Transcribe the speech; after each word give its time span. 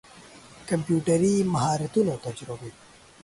کمپيوټري 0.69 1.33
مهارتونه 1.53 2.09
او 2.13 2.19
تجربې 2.27 2.71